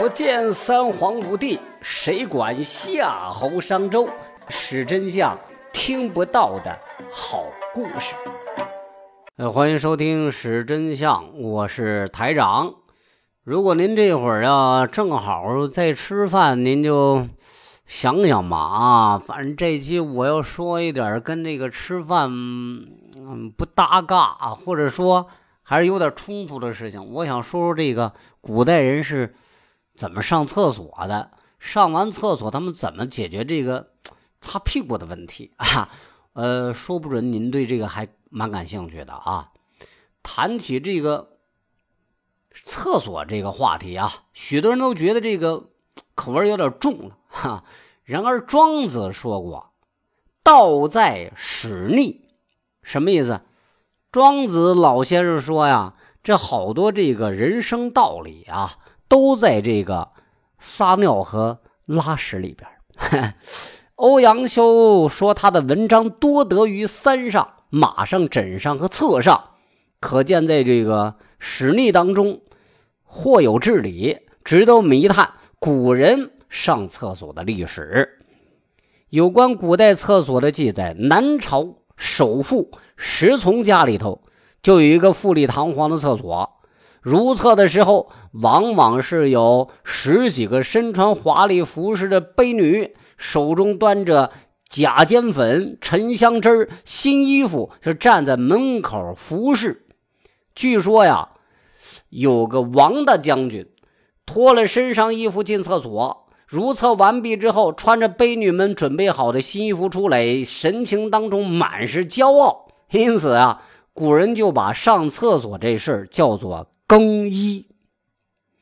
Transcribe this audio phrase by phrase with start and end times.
[0.00, 4.08] 不见三皇五帝，谁管夏侯商周？
[4.48, 5.38] 史真相
[5.74, 6.74] 听不到的
[7.12, 8.14] 好故事。
[9.36, 12.76] 呃，欢迎收听《史真相》，我是台长。
[13.44, 17.28] 如果您这会儿啊正好在吃饭，您就
[17.84, 19.18] 想想吧啊。
[19.18, 25.26] 反正这期我要说一点跟这个吃饭嗯不搭嘎，或者说
[25.62, 27.12] 还是有点冲突的事情。
[27.12, 29.34] 我想说说这个古代人是。
[29.94, 31.30] 怎么上厕所的？
[31.58, 33.90] 上完厕所，他们怎么解决这个
[34.40, 35.90] 擦屁股的问题啊？
[36.32, 39.52] 呃，说不准您对这个还蛮感兴趣的啊。
[40.22, 41.36] 谈起这个
[42.54, 45.68] 厕所这个话题啊，许多人都觉得这个
[46.14, 47.64] 口味有点重了哈。
[48.04, 49.72] 然而庄子说过
[50.42, 52.24] ：“道在使逆。”
[52.82, 53.42] 什么意思？
[54.10, 58.78] 庄子老先生说呀，这好多这个人生道理啊。
[59.10, 60.12] 都在这个
[60.60, 63.34] 撒尿和拉屎里边。
[63.96, 69.50] 欧阳修说他的文章多得于三上：马上、枕上和侧上，
[69.98, 72.40] 可见在这个史逆当中，
[73.02, 78.20] 或有至理，值得迷探古人上厕所的历史。
[79.08, 84.22] 有关古代厕所的记载，南朝首富石从家里头
[84.62, 86.59] 就有一个富丽堂皇的厕所。
[87.00, 94.30] 如厕的时候，往往是有十几个身穿华丽服饰的婢女，手中端着
[94.68, 99.86] 假尖粉、沉香汁新衣服，是站在门口服侍。
[100.54, 101.30] 据说呀，
[102.10, 103.66] 有个王大将军
[104.26, 112.68] 脱了身上衣服进厕所，如厕完毕之后，穿着婢女们准备好的新衣服出来，神情当中满是骄傲。
[112.90, 113.62] 因此啊，
[113.94, 116.66] 古人就把上厕所这事儿叫做。
[116.90, 117.68] 更衣，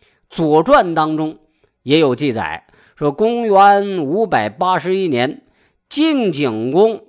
[0.28, 1.38] 《左传》当中
[1.84, 5.46] 也有记载，说公元五百八十一年，
[5.88, 7.04] 晋景公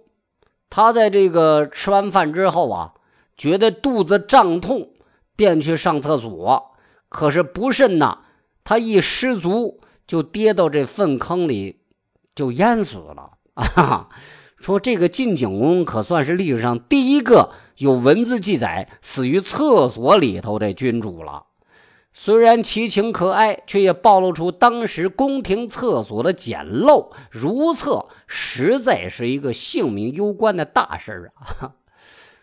[0.69, 2.93] 他在这个吃完饭之后啊，
[3.35, 4.91] 觉得肚子胀痛，
[5.35, 6.75] 便去上厕所。
[7.09, 8.19] 可是不慎呐，
[8.63, 11.79] 他一失足就跌到这粪坑里，
[12.35, 14.09] 就淹死了啊！
[14.59, 21.43] 说这个晋景公可算是历史上第一个有文字记载死于厕所里头的君主了。
[22.11, 27.11] 虽然其情可哀，却也暴露出当时宫廷厕所的简陋。
[27.29, 31.73] 如厕实在是一个性命攸关的大事啊！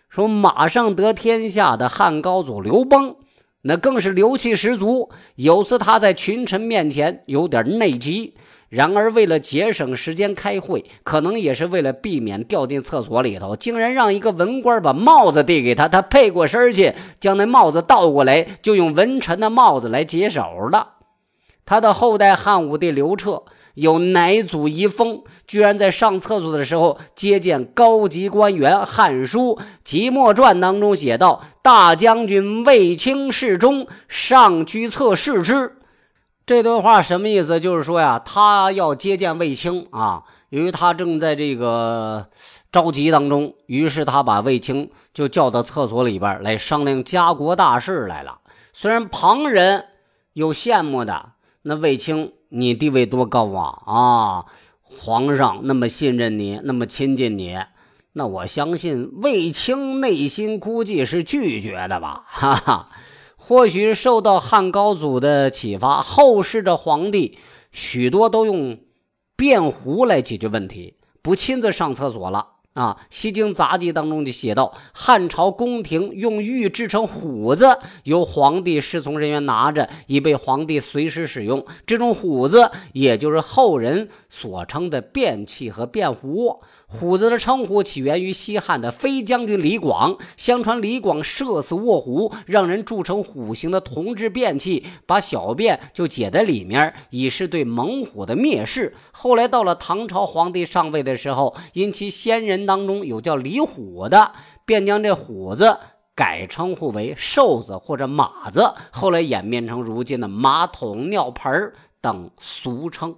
[0.09, 3.17] 说马上得天下的汉高祖刘邦，
[3.63, 5.11] 那更是牛气十足。
[5.35, 8.35] 有次他在群臣面前有点内急。
[8.69, 20.43] 然而，为了节省时间开会，可能也是为了避免掉进厕所里头，竟然让一个文官把帽子递给他，他配过身去，将那帽子倒过来，就用文臣的帽子来解手
[20.73, 20.95] 了。
[21.67, 35.77] 他的后代汉武帝刘彻有乃祖遗风，居然在上厕所的时候接见高级官员，《汉书·即墨传》当中写道：“大将军卫青侍中，上居厕视之。”
[36.47, 37.59] 这段话什么意思？
[37.59, 42.29] 就是说呀，他要接见卫青啊，由于他正在这个
[42.71, 48.41] 着急当中，于是他把卫青就叫到厕所里边来商量家国大事来了。
[48.75, 49.87] 虽然旁人
[50.35, 51.31] 有羡慕的，
[51.63, 54.45] 那卫青你地位多高啊啊！
[54.99, 57.59] 皇上那么信任你，那么亲近你，
[58.13, 62.89] 那我相信卫青内心估计是拒绝的吧，哈哈。
[63.47, 67.37] 或许受到汉高祖的启发，后世的皇帝
[67.73, 68.79] 许多都用
[69.37, 72.54] 便壶来解决问题，不亲自上厕所了。
[72.75, 81.65] 啊，《西京杂记》当中就写到，汉朝宫廷用玉制成虎子，由皇帝侍从人员拿着，以备皇帝随时使用。
[81.87, 86.61] 这种虎子，也就是后人所称的便器和便壶。
[86.89, 90.17] 虎子的称呼起源于西汉的飞将军李广。
[90.37, 98.95] 相传李广射死卧虎，让人铸成虎形的铜制便器，把小便就解在里面，以示对猛虎的蔑视。
[99.13, 102.64] 后来到了唐朝皇帝上位的时候，因其先人。
[102.67, 104.33] 当中有叫李虎的，
[104.65, 105.79] 便将这虎子
[106.15, 113.17] 改称呼为瘦子或者马子，后来演变成如今的马桶、尿盆等俗称。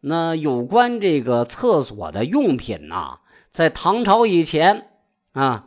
[0.00, 3.18] 那有关这个厕所的用品呢，
[3.50, 4.88] 在唐朝以前
[5.32, 5.66] 啊，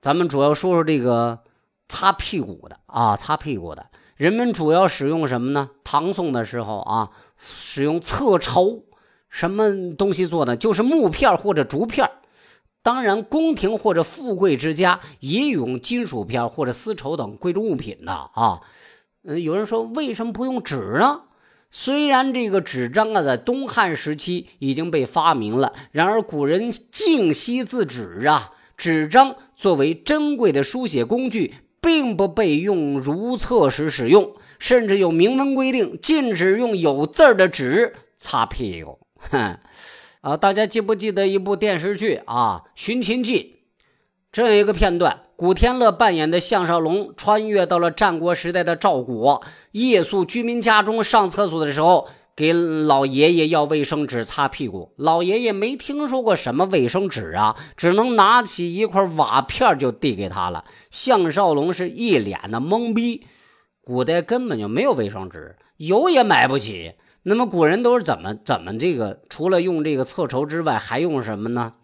[0.00, 1.38] 咱们主要说说这个
[1.88, 3.86] 擦屁股的啊，擦屁股的
[4.16, 5.70] 人们主要使用什么呢？
[5.82, 8.84] 唐宋的时候啊，使用侧抽。
[9.32, 10.54] 什么东西做的？
[10.58, 12.08] 就是木片或者竹片
[12.82, 18.60] 当然，宫廷或者富贵之家也用金属片或者丝绸等贵重物品的啊。
[19.24, 21.22] 嗯，有人说为什么不用纸呢？
[21.70, 38.98] 虽然这个纸张啊，在东汉时期已经被发明了，然而古人敬惜字纸啊，纸张作为珍贵的书写工具，并不被用如厕时使用，甚至有明文规定禁止用有字的纸擦屁股。
[39.30, 39.58] 哼，
[40.22, 43.56] 啊，大家记不记得一部电视剧啊，《寻秦记》？
[44.30, 49.42] 这样一个片段，古天乐扮演的项少龙穿越到了战国时代的赵国，
[49.72, 54.94] 夜宿居民家中上厕所的时候，给老爷爷要卫生纸擦屁股。
[54.96, 60.64] 老爷爷没听说过什么卫生纸啊，只能拿起一块瓦片就递给他了。
[60.90, 63.26] 项少龙是一脸的懵逼。
[63.84, 66.94] 古代根本就没有卫生纸，有也买不起。
[67.24, 69.20] 那么古人都是怎么怎么这个？
[69.28, 71.74] 除了用这个厕筹之外，还用什么呢？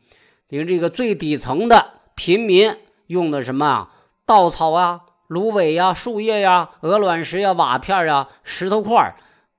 [0.49, 1.95] 因为这个最底层的。
[2.15, 2.75] 平民
[3.07, 3.93] 用的什么啊？
[4.27, 9.15] 稻草啊、芦苇呀、树叶呀、鹅卵石呀、瓦片呀、石头块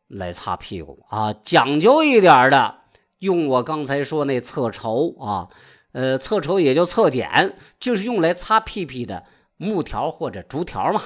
[0.10, 1.34] 来擦屁股啊。
[1.42, 2.80] 讲究一点的，
[3.20, 5.48] 用我刚才说那厕筹啊，
[5.94, 9.24] 呃，厕筹也就厕碱，就是用来擦屁屁的
[9.56, 11.02] 木条或者竹条嘛。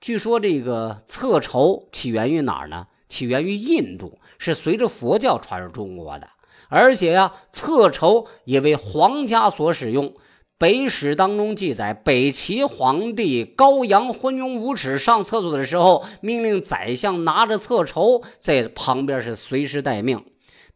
[0.00, 2.88] 据说这个厕筹起源于哪儿呢？
[3.12, 6.26] 起源于印度，是随着佛教传入中国的。
[6.68, 10.14] 而且呀，厕筹也为皇家所使用。
[10.56, 20.24] 北史当中记载，北齐皇帝高阳昏庸无耻，上厕所的时候，命令宰相拿着厕筹在旁边是随时待命，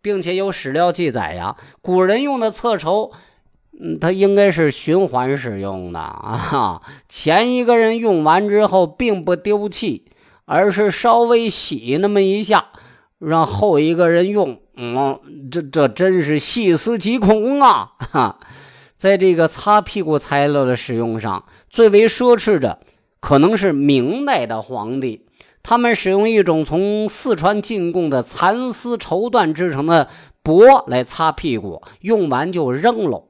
[0.02, 3.12] 并且有史料记载呀，古人用的厕筹，
[3.80, 10.06] 嗯，它应该是循环使用的啊，前一个人用完之后并不丢弃，
[10.46, 12.69] 而是稍微洗那么一下，
[13.19, 14.60] 让后一个人用。
[14.76, 15.20] 嗯，
[15.50, 17.93] 这这真是细思极恐啊！
[17.98, 18.38] 哈。
[18.96, 22.78] 在这个擦屁股材料的使用上，最为奢侈的
[23.20, 25.26] 可能是明代的皇帝，
[25.62, 30.08] 他们使用一种从四川进贡的蚕丝绸缎制成的
[30.43, 33.25] 帛来擦屁股，用完就扔了。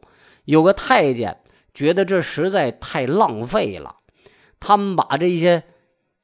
[0.44, 1.38] 有个太监
[1.74, 3.96] 觉得这实在太浪费了，
[4.60, 5.64] 他们把这些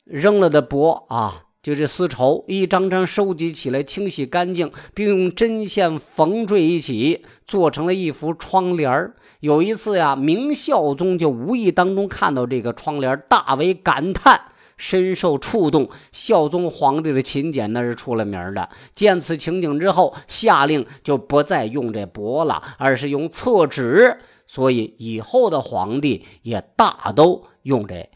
[0.04, 1.44] 扔了的帛啊。
[1.62, 14.40] 就这丝绸一张张收集起来，清洗干净，并用针线缝缀一起，做成了一幅窗帘有一次呀，明孝宗就无意当中看到这个窗帘大为感叹，
[14.76, 15.88] 深受触动。
[16.10, 18.68] 孝宗皇帝的勤俭那是出了名的。
[18.96, 24.18] 见此情景之后，下令就不再用这帛了，而是用厕纸。
[24.48, 28.10] 所以以后的皇帝也大都用这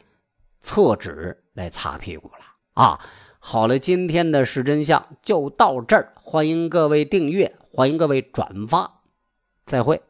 [0.66, 2.98] 厕纸来擦屁股了啊。
[3.38, 9.02] 好了，今天的是真相就到这儿，欢迎各位订阅，欢迎各位转发，
[9.64, 10.02] 再会。